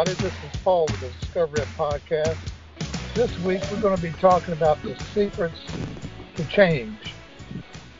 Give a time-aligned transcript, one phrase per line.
[0.00, 0.22] everybody.
[0.22, 2.38] This is Paul with the Discovery Podcast.
[3.14, 5.58] This week we're going to be talking about the secrets
[6.36, 6.98] to change.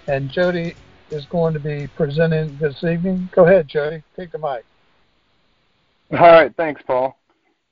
[0.06, 0.76] And Jody
[1.10, 3.28] is going to be presenting this evening.
[3.34, 4.02] Go ahead, Jody.
[4.18, 4.64] Take the mic.
[6.12, 6.54] All right.
[6.56, 7.18] Thanks, Paul.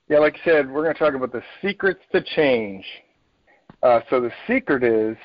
[0.08, 2.84] Yeah, like you said, we're going to talk about the secrets to change.
[3.82, 5.16] Uh, so the secret is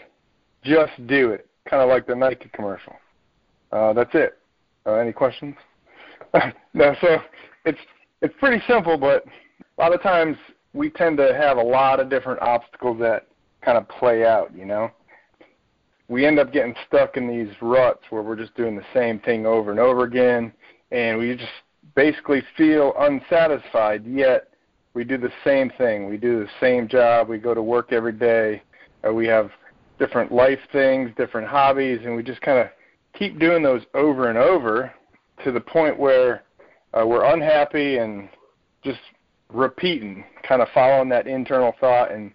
[0.63, 2.93] just do it, kind of like the Nike commercial.
[3.71, 4.37] Uh, that's it.
[4.85, 5.55] Uh, any questions?
[6.73, 6.95] no.
[7.01, 7.17] So
[7.65, 7.79] it's
[8.23, 9.25] it's pretty simple, but
[9.77, 10.37] a lot of times
[10.73, 13.27] we tend to have a lot of different obstacles that
[13.61, 14.55] kind of play out.
[14.55, 14.89] You know,
[16.07, 19.45] we end up getting stuck in these ruts where we're just doing the same thing
[19.45, 20.53] over and over again,
[20.91, 21.51] and we just
[21.95, 24.05] basically feel unsatisfied.
[24.05, 24.47] Yet
[24.93, 26.09] we do the same thing.
[26.09, 27.27] We do the same job.
[27.27, 28.63] We go to work every day.
[29.05, 29.51] Uh, we have
[29.99, 32.67] different life things, different hobbies, and we just kind of
[33.19, 34.93] keep doing those over and over
[35.43, 36.43] to the point where
[36.93, 38.29] uh, we're unhappy and
[38.83, 38.99] just
[39.49, 42.31] repeating, kind of following that internal thought and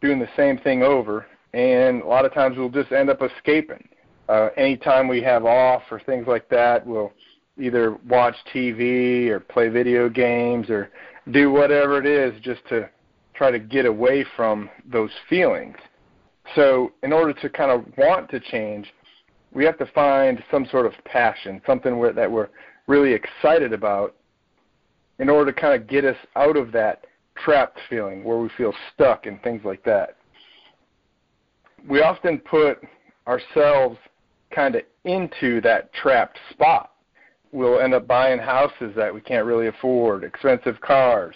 [0.00, 1.26] doing the same thing over.
[1.54, 3.88] And a lot of times we'll just end up escaping.
[4.28, 7.12] Uh, anytime we have off or things like that, we'll
[7.58, 10.90] either watch TV or play video games or
[11.30, 12.88] do whatever it is just to
[13.34, 15.76] try to get away from those feelings.
[16.54, 18.92] So, in order to kind of want to change,
[19.52, 22.48] we have to find some sort of passion, something where, that we're
[22.86, 24.14] really excited about
[25.18, 27.06] in order to kind of get us out of that
[27.36, 30.16] trapped feeling where we feel stuck and things like that.
[31.88, 32.78] We often put
[33.26, 33.98] ourselves
[34.50, 36.92] kind of into that trapped spot
[37.56, 41.34] we'll end up buying houses that we can't really afford, expensive cars,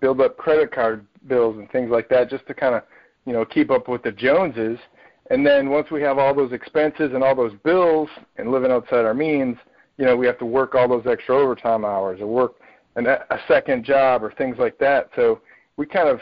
[0.00, 2.82] build up credit card bills and things like that just to kind of,
[3.24, 4.78] you know, keep up with the Joneses.
[5.30, 9.04] And then once we have all those expenses and all those bills and living outside
[9.04, 9.56] our means,
[9.98, 12.54] you know, we have to work all those extra overtime hours or work
[12.96, 15.10] an, a second job or things like that.
[15.16, 15.40] So
[15.76, 16.20] we kind of,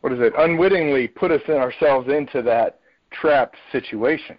[0.00, 2.80] what is it, unwittingly put us in ourselves into that
[3.10, 4.36] trapped situation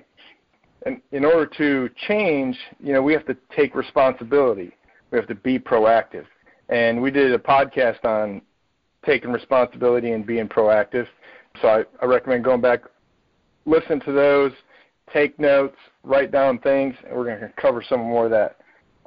[0.86, 4.72] and in order to change, you know, we have to take responsibility.
[5.12, 6.26] We have to be proactive.
[6.70, 8.42] And we did a podcast on
[9.06, 11.08] taking responsibility and being proactive.
[11.62, 12.82] So I, I recommend going back,
[13.66, 14.52] listen to those,
[15.16, 18.58] take notes, write down things, and we're going to cover some more of that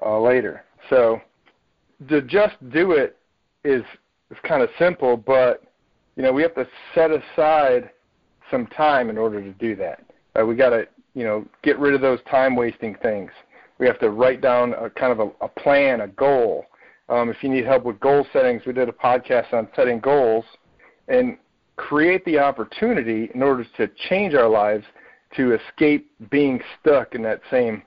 [0.04, 0.64] uh, later.
[0.91, 1.20] So
[2.08, 3.16] to just do it
[3.64, 3.82] is
[4.30, 5.64] is kind of simple, but
[6.16, 7.91] you know we have to set aside
[8.50, 10.04] some time in order to do that.
[10.38, 10.86] Uh, we got to
[11.19, 13.32] you know, get rid of those time wasting things.
[13.78, 16.66] We have to write down a kind of a, a plan, a goal.
[17.08, 20.44] Um, if you need help with goal settings, we did a podcast on setting goals
[21.08, 21.36] and
[21.75, 24.84] create the opportunity in order to change our lives
[25.37, 27.83] to escape being stuck in that same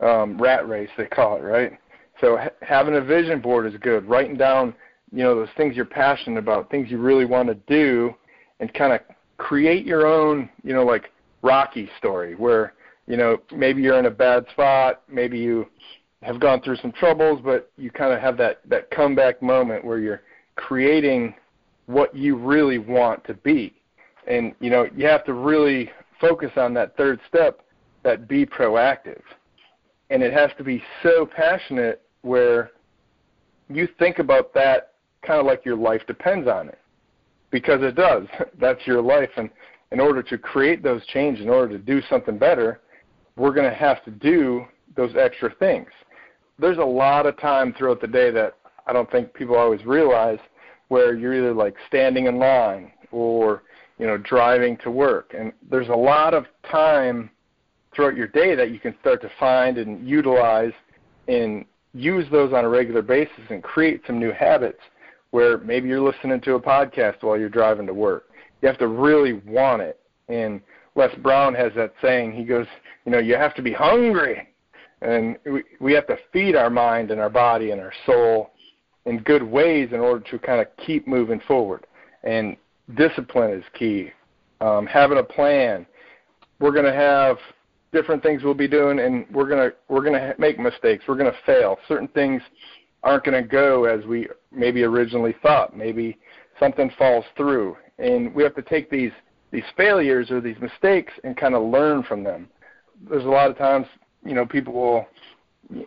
[0.00, 1.78] um, rat race they call it, right?
[2.20, 4.04] So ha- having a vision board is good.
[4.06, 4.74] Writing down,
[5.12, 8.14] you know, those things you're passionate about, things you really want to do,
[8.60, 9.00] and kind of
[9.38, 11.10] create your own, you know, like
[11.42, 12.72] Rocky story where
[13.06, 15.66] you know maybe you're in a bad spot, maybe you
[16.22, 19.98] have gone through some troubles, but you kind of have that that comeback moment where
[19.98, 20.22] you're
[20.56, 21.34] creating
[21.86, 23.74] what you really want to be.
[24.26, 25.90] And you know, you have to really
[26.26, 27.60] focus on that third step,
[28.02, 29.20] that be proactive.
[30.10, 32.70] And it has to be so passionate where
[33.68, 34.92] you think about that
[35.22, 36.78] kind of like your life depends on it.
[37.50, 38.24] Because it does.
[38.60, 39.50] That's your life and
[39.92, 42.80] in order to create those changes, in order to do something better,
[43.36, 44.64] we're going to have to do
[44.96, 45.88] those extra things.
[46.58, 48.54] There's a lot of time throughout the day that
[48.86, 50.38] I don't think people always realize
[50.88, 53.62] where you're either like standing in line or
[53.98, 57.30] you know driving to work and there's a lot of time
[57.94, 60.72] throughout your day that you can start to find and utilize
[61.28, 64.80] and use those on a regular basis and create some new habits
[65.30, 68.30] where maybe you're listening to a podcast while you're driving to work
[68.64, 70.00] you have to really want it.
[70.30, 70.62] And
[70.94, 72.32] Les Brown has that saying.
[72.32, 72.66] He goes,
[73.04, 74.48] you know, you have to be hungry,
[75.02, 78.52] and we we have to feed our mind and our body and our soul
[79.04, 81.86] in good ways in order to kind of keep moving forward.
[82.22, 82.56] And
[82.94, 84.10] discipline is key.
[84.60, 85.86] Um, having a plan.
[86.60, 87.36] We're going to have
[87.92, 91.04] different things we'll be doing, and we're going to we're going to make mistakes.
[91.08, 91.78] We're going to fail.
[91.88, 92.42] Certain things
[93.02, 95.76] aren't going to go as we maybe originally thought.
[95.76, 96.18] Maybe
[96.60, 99.12] something falls through, and we have to take these
[99.50, 102.48] these failures or these mistakes and kind of learn from them.
[103.08, 103.86] There's a lot of times,
[104.24, 105.06] you know, people will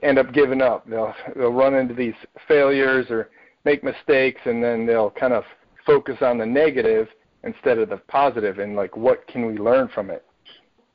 [0.03, 0.87] end up giving up.
[0.89, 2.15] They'll they'll run into these
[2.47, 3.29] failures or
[3.65, 5.43] make mistakes, and then they'll kind of
[5.87, 7.07] focus on the negative
[7.43, 10.23] instead of the positive and like what can we learn from it.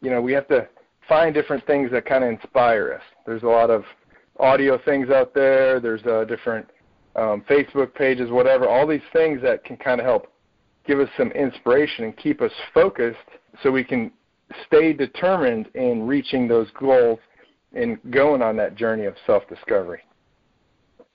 [0.00, 0.68] You know, we have to
[1.08, 3.02] find different things that kind of inspire us.
[3.26, 3.84] There's a lot of
[4.38, 5.80] audio things out there.
[5.80, 6.68] There's uh, different
[7.16, 10.32] um, Facebook pages, whatever, all these things that can kind of help
[10.86, 13.18] give us some inspiration and keep us focused
[13.62, 14.10] so we can
[14.66, 17.18] stay determined in reaching those goals
[17.74, 20.00] and going on that journey of self discovery.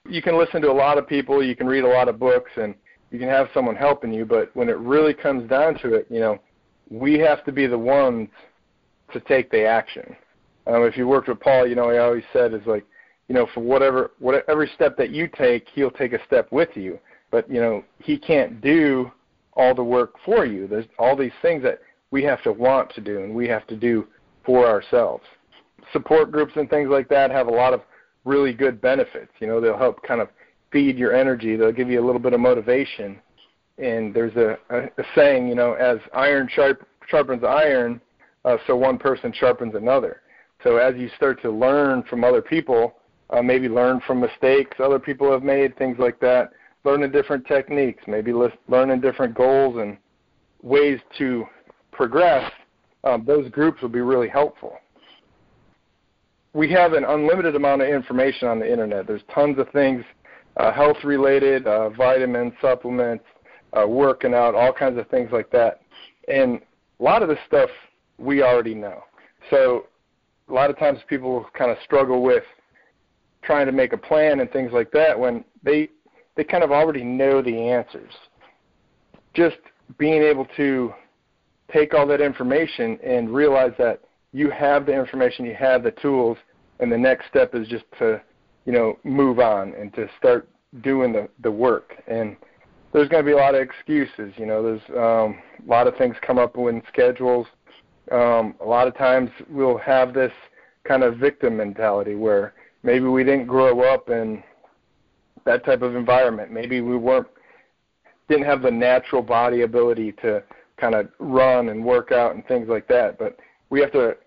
[0.07, 2.51] You can listen to a lot of people, you can read a lot of books,
[2.55, 2.73] and
[3.11, 6.19] you can have someone helping you, but when it really comes down to it, you
[6.19, 6.39] know,
[6.89, 8.29] we have to be the ones
[9.13, 10.15] to take the action.
[10.65, 12.85] Um, if you worked with Paul, you know, he always said is like,
[13.27, 16.69] you know, for whatever, whatever every step that you take, he'll take a step with
[16.75, 16.99] you.
[17.31, 19.11] But you know, he can't do
[19.53, 20.67] all the work for you.
[20.67, 21.79] There's all these things that
[22.11, 24.07] we have to want to do and we have to do
[24.45, 25.23] for ourselves.
[25.91, 27.81] Support groups and things like that have a lot of
[28.23, 29.31] really good benefits.
[29.39, 30.29] You know, they'll help kind of
[30.71, 31.55] feed your energy.
[31.55, 33.19] They'll give you a little bit of motivation.
[33.77, 38.01] And there's a, a, a saying, you know, as iron sharp, sharpens iron,
[38.45, 40.21] uh, so one person sharpens another.
[40.63, 42.95] So as you start to learn from other people,
[43.29, 46.51] uh, maybe learn from mistakes other people have made, things like that,
[46.83, 48.31] learning different techniques, maybe
[48.67, 49.97] learning different goals and
[50.61, 51.45] ways to
[51.91, 52.49] progress,
[53.03, 54.77] um, those groups will be really helpful.
[56.53, 59.05] We have an unlimited amount of information on the internet.
[59.05, 60.03] There's tons of things,
[60.57, 63.23] uh, health related, uh, vitamins, supplements,
[63.73, 65.81] uh, working out, all kinds of things like that.
[66.27, 66.59] And
[66.99, 67.69] a lot of the stuff
[68.17, 69.03] we already know.
[69.49, 69.87] So
[70.49, 72.43] a lot of times people kind of struggle with
[73.43, 75.89] trying to make a plan and things like that when they
[76.35, 78.11] they kind of already know the answers.
[79.33, 79.57] Just
[79.97, 80.93] being able to
[81.71, 84.01] take all that information and realize that
[84.33, 86.37] you have the information, you have the tools,
[86.79, 88.21] and the next step is just to,
[88.67, 90.47] you know, move on and to start
[90.83, 91.93] doing the the work.
[92.07, 92.35] And
[92.91, 94.33] there's going to be a lot of excuses.
[94.37, 97.47] You know, there's um, a lot of things come up when schedules.
[98.11, 100.31] Um, a lot of times we'll have this
[100.83, 102.53] kind of victim mentality where
[102.83, 104.43] maybe we didn't grow up in
[105.45, 106.51] that type of environment.
[106.51, 107.27] Maybe we weren't
[108.27, 110.43] didn't have the natural body ability to
[110.75, 113.17] kind of run and work out and things like that.
[113.17, 113.37] But
[113.69, 114.17] we have to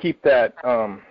[0.00, 1.02] keep that um,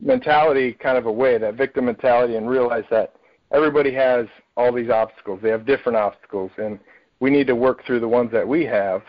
[0.00, 3.14] mentality kind of away, that victim mentality, and realize that
[3.52, 5.40] everybody has all these obstacles.
[5.42, 6.78] They have different obstacles, and
[7.20, 9.02] we need to work through the ones that we have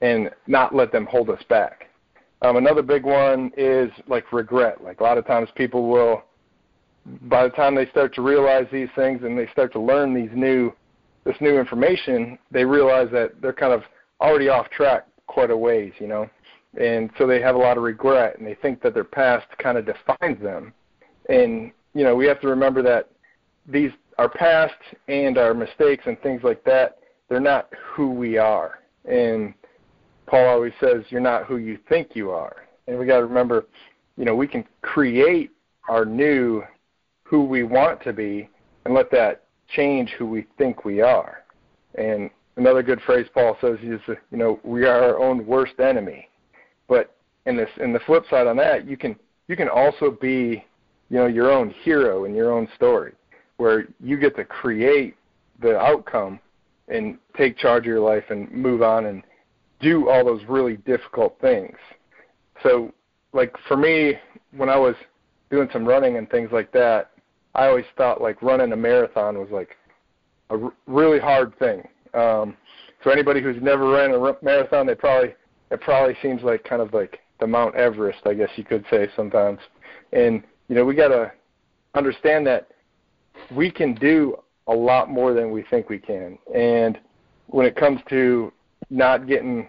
[0.00, 1.88] and not let them hold us back.
[2.42, 4.84] Um, another big one is like regret.
[4.84, 6.24] Like a lot of times people will
[7.22, 10.30] by the time they start to realize these things and they start to learn these
[10.32, 10.72] new
[11.24, 13.82] this new information, they realize that they're kind of
[14.20, 16.28] already off track quite a ways, you know.
[16.80, 19.78] And so they have a lot of regret and they think that their past kind
[19.78, 20.72] of defines them.
[21.28, 23.08] And you know, we have to remember that
[23.66, 24.74] these our past
[25.08, 26.98] and our mistakes and things like that,
[27.28, 28.80] they're not who we are.
[29.04, 29.54] And
[30.26, 32.56] Paul always says you're not who you think you are.
[32.86, 33.66] And we got to remember,
[34.16, 35.50] you know, we can create
[35.88, 36.62] our new
[37.24, 38.48] who we want to be
[38.84, 41.44] and let that change who we think we are.
[41.96, 44.00] And another good phrase Paul says is,
[44.30, 46.28] you know, we are our own worst enemy.
[46.88, 47.14] But
[47.46, 49.16] in this, in the flip side on that, you can
[49.48, 50.64] you can also be,
[51.10, 53.12] you know, your own hero in your own story,
[53.58, 55.16] where you get to create
[55.60, 56.40] the outcome
[56.88, 59.22] and take charge of your life and move on and
[59.80, 61.76] do all those really difficult things.
[62.62, 62.92] So,
[63.32, 64.14] like for me,
[64.56, 64.94] when I was
[65.50, 67.10] doing some running and things like that,
[67.54, 69.76] I always thought like running a marathon was like
[70.50, 71.86] a r- really hard thing.
[72.14, 72.56] Um,
[73.02, 75.34] so anybody who's never ran a r- marathon, they probably
[75.74, 79.08] it probably seems like kind of like the Mount Everest, I guess you could say
[79.14, 79.58] sometimes.
[80.12, 81.32] And you know, we got to
[81.94, 82.68] understand that
[83.54, 86.38] we can do a lot more than we think we can.
[86.54, 86.98] And
[87.48, 88.52] when it comes to
[88.88, 89.68] not getting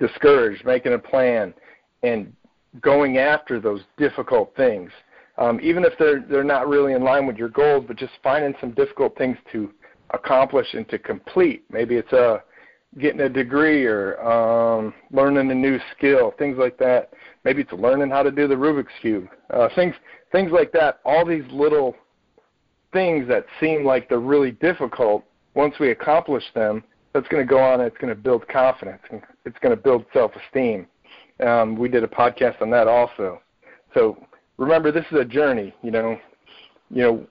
[0.00, 1.54] discouraged, making a plan,
[2.02, 2.32] and
[2.80, 4.90] going after those difficult things,
[5.36, 8.54] um, even if they're they're not really in line with your goals, but just finding
[8.60, 9.72] some difficult things to
[10.10, 11.64] accomplish and to complete.
[11.70, 12.42] Maybe it's a
[12.96, 17.12] getting a degree or um, learning a new skill, things like that.
[17.44, 19.94] Maybe it's learning how to do the Rubik's cube, uh, things
[20.32, 21.00] things like that.
[21.04, 21.94] All these little
[22.92, 25.24] things that seem like they're really difficult.
[25.54, 27.80] Once we accomplish them, that's going to go on.
[27.80, 29.02] It's going to build confidence.
[29.44, 30.86] It's going to build self-esteem.
[31.44, 33.40] Um, we did a podcast on that also.
[33.94, 34.16] So
[34.56, 36.18] remember this is a journey, you know.
[36.90, 37.26] You know,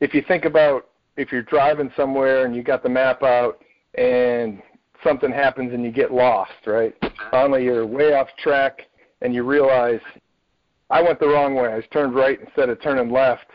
[0.00, 3.60] if you think about if you're driving somewhere and you got the map out
[3.96, 4.62] and
[5.04, 6.94] something happens and you get lost, right?
[7.02, 7.28] Uh-huh.
[7.30, 8.82] Finally you're way off track
[9.22, 10.00] and you realize
[10.90, 11.72] I went the wrong way.
[11.72, 13.46] I turned right instead of turning left.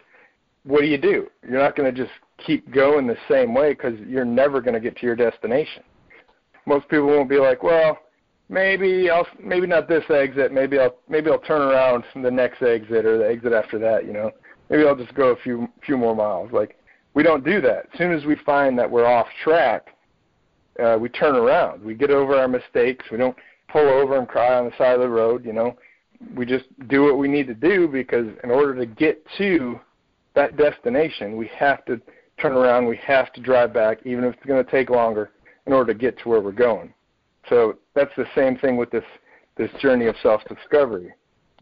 [0.66, 1.28] What do you do?
[1.48, 2.14] You're not going to just
[2.46, 5.84] keep going the same way because you're never going to get to your destination.
[6.66, 8.00] Most people won't be like, well,
[8.50, 10.54] maybe I'll maybe not this exit.
[10.54, 14.06] Maybe I'll maybe I'll turn around the next exit or the exit after that.
[14.06, 14.32] You know,
[14.70, 16.52] maybe I'll just go a few few more miles.
[16.52, 16.78] Like
[17.14, 17.88] we don't do that.
[17.92, 19.93] As soon as we find that we're off track,
[20.82, 21.84] uh, we turn around.
[21.84, 23.06] We get over our mistakes.
[23.12, 23.36] We don't
[23.70, 25.46] pull over and cry on the side of the road.
[25.46, 25.77] You know,
[26.36, 29.80] we just do what we need to do because in order to get to
[30.36, 32.01] that destination, we have to
[32.39, 32.88] turn around.
[32.88, 35.32] We have to drive back, even if it's going to take longer,
[35.68, 36.94] in order to get to where we're going.
[37.50, 39.03] So that's the same thing with this
[39.56, 41.13] this journey of self-discovery.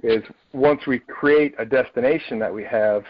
[0.04, 3.04] Is once we create a destination that we have,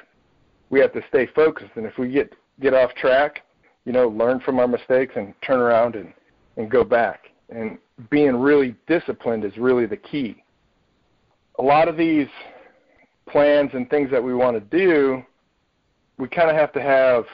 [0.71, 1.71] we have to stay focused.
[1.75, 3.43] And if we get get off track,
[3.85, 6.13] you know, learn from our mistakes and turn around and
[6.57, 7.29] and go back.
[7.49, 7.77] And
[8.09, 10.43] being really disciplined is really the key.
[11.59, 12.27] A lot of these
[13.27, 15.23] plans and things that we want to do,
[16.17, 17.25] we kind of have to have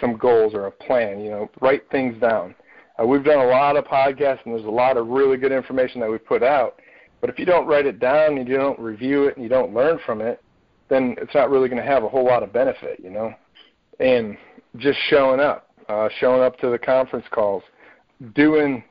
[0.00, 1.20] some goals or a plan.
[1.20, 2.54] You know, write things down.
[3.00, 6.00] Uh, we've done a lot of podcasts, and there's a lot of really good information
[6.00, 6.80] that we put out.
[7.20, 9.74] But if you don't write it down and you don't review it and you don't
[9.74, 10.42] learn from it,
[10.88, 13.32] then it's not really going to have a whole lot of benefit, you know.
[13.98, 14.36] And
[14.76, 17.62] just showing up, uh, showing up to the conference calls,
[18.34, 18.82] doing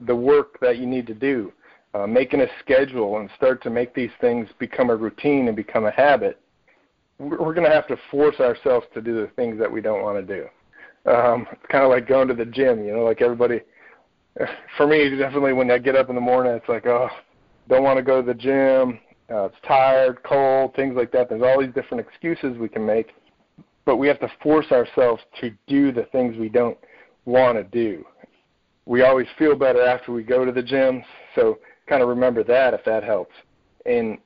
[0.00, 1.52] the work that you need to do,
[1.94, 5.86] uh, making a schedule, and start to make these things become a routine and become
[5.86, 6.40] a habit.
[7.18, 10.24] We're, going to have to force ourselves to do the things that we don't want
[10.24, 11.10] to do.
[11.10, 13.60] Um, it's kind of like going to the gym, you know, like everybody.
[14.76, 17.08] For me, definitely when I get up in the morning, it's like, oh,
[17.68, 19.00] don't want to go to the gym.
[19.30, 21.28] Uh, it's tired, cold, things like that.
[21.28, 23.08] There's all these different excuses we can make,
[23.88, 26.76] but we have to force ourselves to do the things we don't
[27.24, 28.04] want to do.
[28.84, 31.02] We always feel better after we go to the gym,
[31.34, 33.34] so kind of remember that if that helps.
[33.86, 34.18] And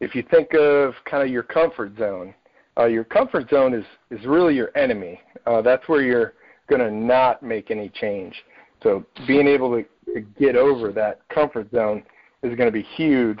[0.00, 2.34] if you think of kind of your comfort zone,
[2.78, 5.18] uh, your comfort zone is is really your enemy.
[5.46, 6.34] Uh, that's where you're
[6.68, 8.34] going to not make any change.
[8.82, 12.02] So being able to, to get over that comfort zone
[12.42, 13.40] is going to be huge,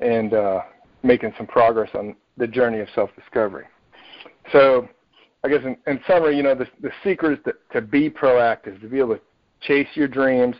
[0.00, 0.60] and uh,
[1.02, 3.64] making some progress on the journey of self-discovery.
[4.52, 4.88] So,
[5.42, 8.80] I guess in, in summary, you know, the the secret is to, to be proactive,
[8.80, 9.20] to be able to
[9.60, 10.56] chase your dreams,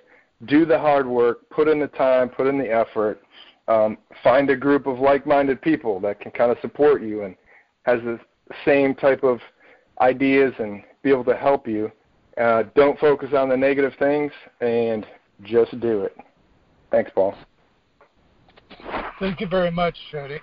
[0.46, 3.20] do the hard work, put in the time, put in the effort,
[3.68, 7.37] um, find a group of like-minded people that can kind of support you and
[7.82, 8.18] has the
[8.64, 9.38] same type of
[10.00, 11.90] ideas and be able to help you.
[12.37, 15.06] Uh, don't focus on the negative things and
[15.42, 16.16] just do it.
[16.90, 17.34] Thanks, Paul.
[19.18, 20.40] Thank you very much, Jody.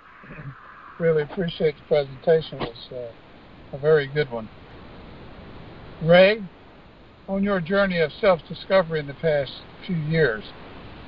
[0.98, 2.62] Really appreciate the presentation.
[2.62, 3.12] It was uh,
[3.72, 4.48] a very good one.
[6.02, 6.42] Ray,
[7.28, 9.50] on your journey of self-discovery in the past
[9.86, 10.44] few years,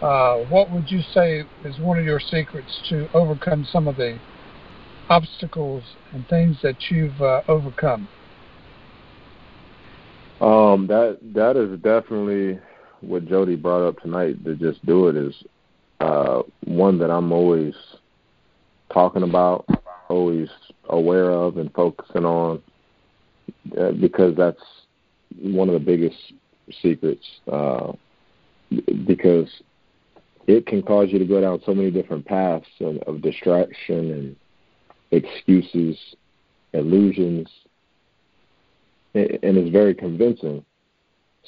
[0.02, 4.18] uh, what would you say is one of your secrets to overcome some of the
[5.08, 8.08] obstacles and things that you've uh, overcome?
[10.40, 12.58] Um, that that is definitely
[13.02, 14.42] what Jody brought up tonight.
[14.44, 15.34] To just do it is
[16.00, 17.74] uh, one that I'm always
[18.92, 19.66] talking about,
[20.10, 20.48] always
[20.88, 22.62] aware of, and focusing on
[23.78, 24.62] uh, because that's
[25.40, 26.16] one of the biggest
[26.82, 27.24] secrets.
[27.50, 27.92] Uh,
[29.06, 29.48] because
[30.46, 34.36] it can cause you to go down so many different paths of, of distraction and
[35.10, 35.96] excuses,
[36.72, 37.48] illusions,
[39.14, 40.64] and it's very convincing.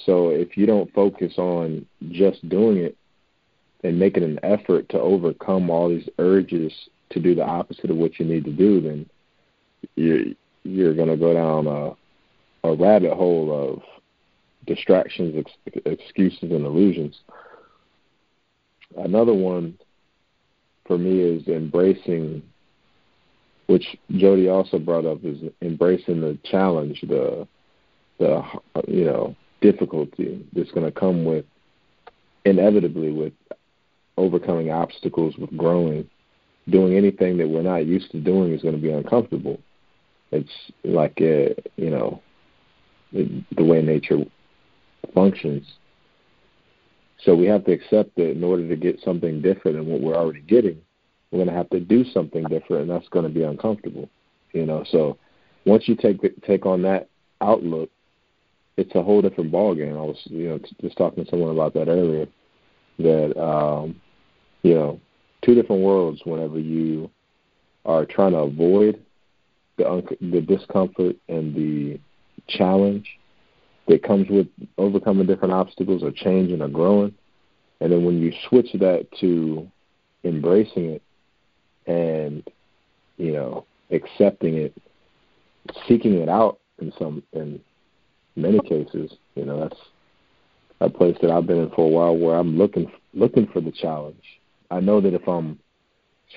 [0.05, 2.97] So if you don't focus on just doing it
[3.85, 6.73] and making an effort to overcome all these urges
[7.13, 9.07] to do the opposite of what you need to do, then
[9.97, 10.25] you're
[10.65, 13.83] you're going to go down a, a rabbit hole of
[14.67, 15.35] distractions,
[15.67, 17.19] ex- excuses, and illusions.
[18.97, 19.77] Another one
[20.87, 22.43] for me is embracing
[23.67, 27.47] which Jody also brought up, is embracing the challenge, the
[28.19, 28.43] the
[28.87, 31.45] you know difficulty that's going to come with
[32.45, 33.33] inevitably with
[34.17, 36.09] overcoming obstacles, with growing.
[36.71, 39.59] Doing anything that we're not used to doing is going to be uncomfortable.
[40.31, 40.51] It's
[40.85, 42.23] like a, you know
[43.13, 44.19] the way nature
[45.15, 45.67] functions.
[47.25, 50.17] So we have to accept that in order to get something different than what we're
[50.17, 50.81] already getting,
[51.31, 54.09] we're going to have to do something different, and that's going to be uncomfortable.
[54.53, 55.19] You know, so
[55.65, 57.09] once you take take on that
[57.41, 57.91] outlook,
[58.77, 59.97] it's a whole different ballgame.
[59.97, 62.27] I was, you know, just talking to someone about that earlier.
[62.99, 64.01] That um,
[64.63, 65.01] you know,
[65.45, 66.21] two different worlds.
[66.25, 67.11] Whenever you
[67.85, 69.03] are trying to avoid
[69.77, 72.01] the un- the discomfort and the
[72.49, 73.09] challenge
[73.89, 74.47] that comes with
[74.79, 77.15] overcoming different obstacles or changing or growing,
[77.81, 79.67] and then when you switch that to
[80.25, 81.03] embracing it
[81.87, 82.49] and
[83.17, 84.75] you know accepting it,
[85.89, 87.61] seeking it out in some in
[88.37, 89.13] many cases.
[89.35, 89.81] You know that's
[90.81, 93.73] a place that I've been in for a while where I'm looking looking for the
[93.73, 94.23] challenge.
[94.73, 95.59] I know that if I'm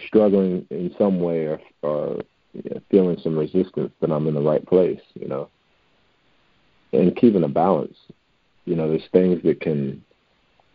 [0.08, 2.22] struggling in some way or, or
[2.54, 5.00] you know, feeling some resistance, then I'm in the right place.
[5.13, 5.50] You know,
[6.92, 7.98] and keeping a balance.
[8.65, 10.04] You know, there's things that can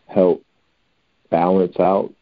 [0.07, 0.43] help
[1.29, 2.13] balance out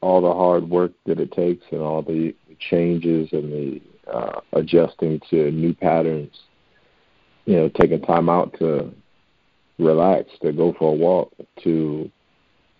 [0.00, 2.34] all the hard work that it takes and all the
[2.70, 3.80] changes and the
[4.12, 6.34] uh, adjusting to new patterns.
[7.46, 8.92] You know, taking time out to
[9.78, 11.32] relax, to go for a walk,
[11.64, 12.10] to